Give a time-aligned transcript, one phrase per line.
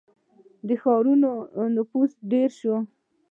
[0.67, 1.31] •د ښارونو
[1.75, 2.75] نفوس ډېر شو.